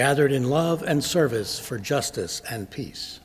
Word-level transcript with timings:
gathered 0.00 0.32
in 0.32 0.48
love 0.48 0.82
and 0.82 1.04
service 1.04 1.58
for 1.58 1.78
justice 1.78 2.40
and 2.48 2.70
peace. 2.70 3.20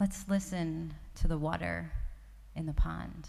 Let's 0.00 0.28
listen 0.28 0.94
to 1.20 1.28
the 1.28 1.38
water 1.38 1.92
in 2.56 2.66
the 2.66 2.72
pond. 2.72 3.28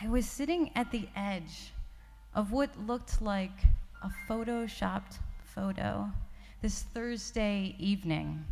I 0.00 0.08
was 0.08 0.24
sitting 0.24 0.70
at 0.74 0.90
the 0.90 1.06
edge 1.14 1.74
of 2.34 2.50
what 2.50 2.70
looked 2.86 3.20
like 3.20 3.60
a 4.02 4.10
photoshopped 4.26 5.18
photo 5.54 6.10
this 6.60 6.82
Thursday 6.92 7.76
evening, 7.78 8.44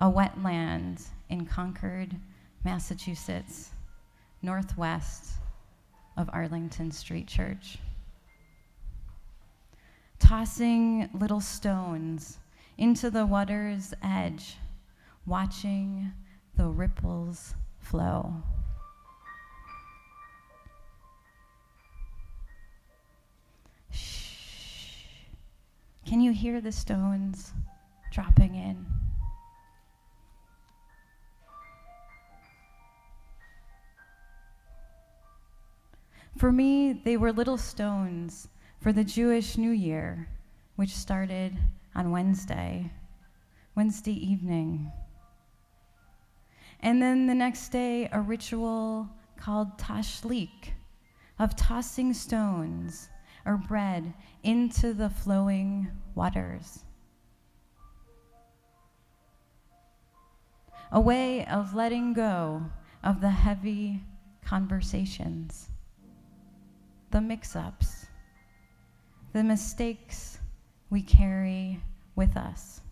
a 0.00 0.10
wetland 0.10 1.00
in 1.28 1.46
Concord, 1.46 2.16
Massachusetts, 2.64 3.70
northwest 4.42 5.34
of 6.16 6.28
Arlington 6.32 6.90
Street 6.90 7.28
Church. 7.28 7.78
Tossing 10.18 11.08
little 11.14 11.40
stones 11.40 12.38
into 12.76 13.08
the 13.08 13.24
water's 13.24 13.94
edge, 14.02 14.56
watching 15.24 16.10
the 16.56 16.66
ripples 16.66 17.54
flow. 17.78 18.34
Can 26.12 26.20
you 26.20 26.32
hear 26.32 26.60
the 26.60 26.72
stones 26.72 27.54
dropping 28.12 28.54
in? 28.54 28.84
For 36.36 36.52
me, 36.52 36.92
they 36.92 37.16
were 37.16 37.32
little 37.32 37.56
stones 37.56 38.48
for 38.82 38.92
the 38.92 39.02
Jewish 39.02 39.56
New 39.56 39.70
Year, 39.70 40.28
which 40.76 40.90
started 40.90 41.56
on 41.94 42.10
Wednesday, 42.10 42.90
Wednesday 43.74 44.12
evening. 44.12 44.92
And 46.80 47.00
then 47.00 47.26
the 47.26 47.34
next 47.34 47.70
day, 47.70 48.10
a 48.12 48.20
ritual 48.20 49.08
called 49.38 49.78
tashlich, 49.78 50.74
of 51.38 51.56
tossing 51.56 52.12
stones 52.12 53.08
or 53.44 53.56
bread 53.56 54.14
into 54.42 54.92
the 54.92 55.10
flowing 55.10 55.88
waters. 56.14 56.84
A 60.90 61.00
way 61.00 61.46
of 61.46 61.74
letting 61.74 62.12
go 62.12 62.62
of 63.02 63.20
the 63.20 63.30
heavy 63.30 64.02
conversations, 64.44 65.70
the 67.10 67.20
mix 67.20 67.56
ups, 67.56 68.06
the 69.32 69.42
mistakes 69.42 70.38
we 70.90 71.00
carry 71.00 71.80
with 72.14 72.36
us. 72.36 72.82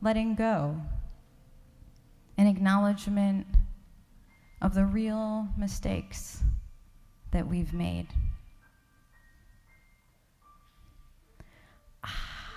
Letting 0.00 0.34
go, 0.34 0.80
an 2.38 2.46
acknowledgement 2.46 3.46
of 4.62 4.74
the 4.74 4.86
real 4.86 5.48
mistakes 5.56 6.42
that 7.32 7.48
we've 7.48 7.72
made. 7.72 8.06
Ah. 12.04 12.52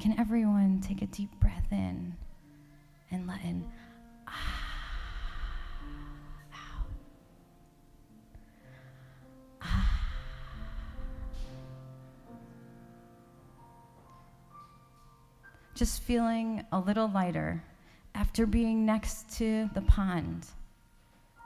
Can 0.00 0.18
everyone 0.18 0.80
take 0.80 1.02
a 1.02 1.06
deep 1.06 1.30
breath 1.40 1.68
in 1.70 2.14
and 3.10 3.26
let 3.26 3.42
in 3.42 3.64
ah. 4.28 4.32
out? 6.52 6.86
Just 15.74 16.02
feeling 16.02 16.64
a 16.72 16.80
little 16.80 17.08
lighter 17.08 17.62
after 18.14 18.46
being 18.46 18.84
next 18.86 19.28
to 19.36 19.70
the 19.74 19.82
pond 19.82 20.46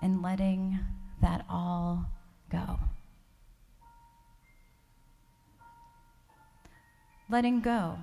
and 0.03 0.22
letting 0.22 0.78
that 1.21 1.44
all 1.49 2.06
go. 2.50 2.78
Letting 7.28 7.61
go, 7.61 7.99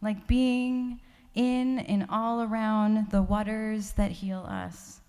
like 0.00 0.26
being 0.26 1.00
in 1.34 1.80
and 1.80 2.06
all 2.08 2.42
around 2.42 3.10
the 3.10 3.22
waters 3.22 3.92
that 3.92 4.10
heal 4.10 4.46
us 4.48 5.00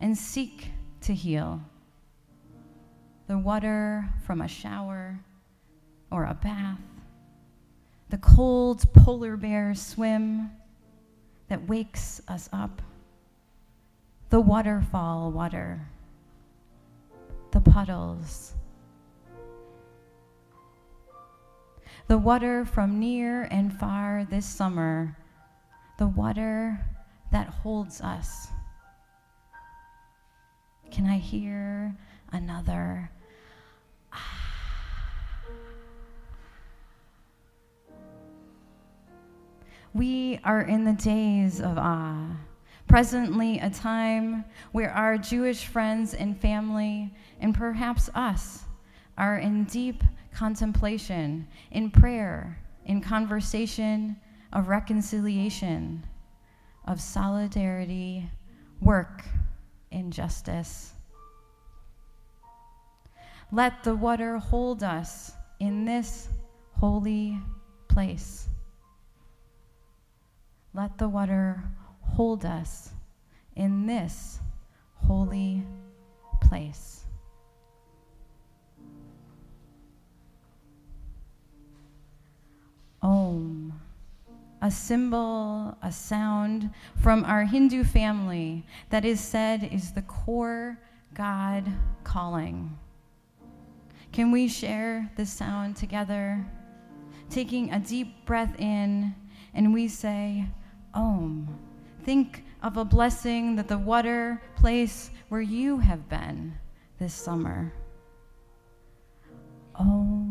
and 0.00 0.16
seek 0.16 0.70
to 1.02 1.14
heal. 1.14 1.60
The 3.26 3.38
water 3.38 4.08
from 4.26 4.42
a 4.42 4.48
shower 4.48 5.18
or 6.10 6.24
a 6.24 6.34
bath, 6.34 6.78
the 8.10 8.18
cold 8.18 8.90
polar 8.92 9.36
bear 9.36 9.74
swim 9.74 10.50
that 11.48 11.66
wakes 11.68 12.20
us 12.28 12.48
up 12.52 12.82
the 14.30 14.40
waterfall 14.40 15.30
water, 15.30 15.80
the 17.50 17.60
puddles, 17.60 18.52
the 22.08 22.18
water 22.18 22.66
from 22.66 23.00
near 23.00 23.44
and 23.44 23.72
far 23.72 24.26
this 24.30 24.44
summer, 24.44 25.16
the 25.98 26.06
water 26.06 26.78
that 27.32 27.48
holds 27.48 28.02
us. 28.02 28.48
Can 30.90 31.06
I 31.06 31.16
hear 31.16 31.96
another? 32.32 33.10
We 39.94 40.38
are 40.44 40.60
in 40.60 40.84
the 40.84 40.92
days 40.92 41.60
of 41.62 41.78
Ah 41.78 42.36
presently 42.88 43.58
a 43.58 43.70
time 43.70 44.44
where 44.72 44.90
our 44.90 45.18
Jewish 45.18 45.66
friends 45.66 46.14
and 46.14 46.40
family, 46.40 47.14
and 47.40 47.54
perhaps 47.54 48.10
us, 48.14 48.64
are 49.16 49.38
in 49.38 49.64
deep 49.64 50.02
contemplation, 50.32 51.46
in 51.70 51.90
prayer, 51.90 52.58
in 52.86 53.00
conversation, 53.00 54.16
of 54.52 54.68
reconciliation, 54.68 56.02
of 56.86 57.00
solidarity, 57.00 58.28
work, 58.80 59.24
injustice. 59.90 60.94
Let 63.52 63.84
the 63.84 63.94
water 63.94 64.38
hold 64.38 64.82
us 64.82 65.32
in 65.60 65.84
this 65.84 66.28
holy 66.72 67.38
place. 67.88 68.48
Let 70.74 70.96
the 70.96 71.08
water 71.08 71.62
hold 72.18 72.44
us 72.44 72.90
in 73.54 73.86
this 73.86 74.40
holy 75.06 75.62
place. 76.40 77.04
Om, 83.00 83.72
a 84.60 84.68
symbol, 84.68 85.78
a 85.80 85.92
sound 85.92 86.70
from 87.00 87.24
our 87.24 87.44
Hindu 87.44 87.84
family 87.84 88.66
that 88.90 89.04
is 89.04 89.20
said 89.20 89.68
is 89.72 89.92
the 89.92 90.02
core 90.02 90.76
God 91.14 91.70
calling. 92.02 92.76
Can 94.10 94.32
we 94.32 94.48
share 94.48 95.08
this 95.16 95.32
sound 95.32 95.76
together? 95.76 96.44
Taking 97.30 97.70
a 97.70 97.78
deep 97.78 98.26
breath 98.26 98.58
in, 98.58 99.14
and 99.54 99.72
we 99.72 99.86
say, 99.86 100.46
Om. 100.94 101.67
Think 102.04 102.44
of 102.62 102.76
a 102.76 102.84
blessing 102.84 103.56
that 103.56 103.68
the 103.68 103.78
water 103.78 104.40
place 104.56 105.10
where 105.28 105.40
you 105.40 105.78
have 105.78 106.08
been 106.08 106.54
this 106.98 107.14
summer. 107.14 107.72
Oh. 109.78 110.24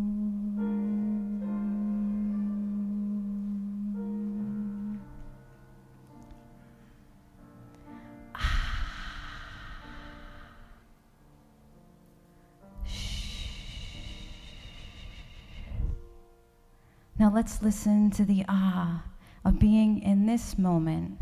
Now 17.19 17.31
let's 17.34 17.64
listen 17.64 18.12
to 18.12 18.25
the 18.25 18.46
ah 18.48 19.04
of 19.44 19.60
being 19.60 20.02
in 20.04 20.28
this 20.28 20.58
moment 20.58 21.19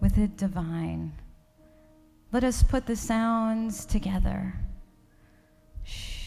with 0.00 0.14
the 0.14 0.28
divine. 0.28 1.12
Let 2.32 2.44
us 2.44 2.62
put 2.62 2.86
the 2.86 2.96
sounds 2.96 3.84
together. 3.86 4.54
Shh. 5.84 6.26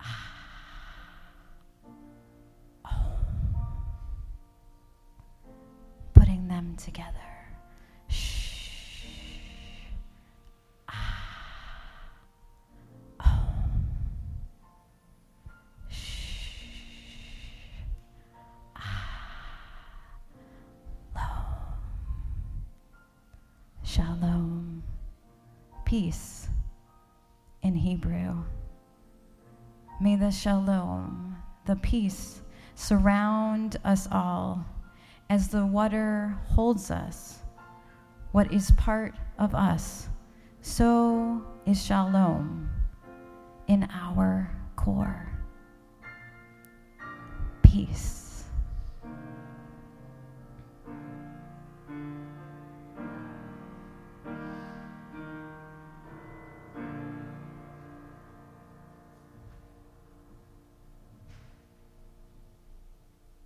Ah. 0.00 0.30
Oh. 2.84 3.18
Putting 6.12 6.46
them 6.48 6.76
together. 6.76 7.23
Peace 25.94 26.48
in 27.62 27.76
Hebrew. 27.76 28.42
May 30.00 30.16
the 30.16 30.32
shalom, 30.32 31.36
the 31.66 31.76
peace, 31.76 32.42
surround 32.74 33.76
us 33.84 34.08
all 34.10 34.66
as 35.30 35.46
the 35.46 35.64
water 35.64 36.36
holds 36.48 36.90
us. 36.90 37.44
What 38.32 38.52
is 38.52 38.72
part 38.72 39.14
of 39.38 39.54
us, 39.54 40.08
so 40.62 41.40
is 41.64 41.80
shalom 41.80 42.68
in 43.68 43.88
our 43.92 44.50
core. 44.74 45.28
Peace. 47.62 48.23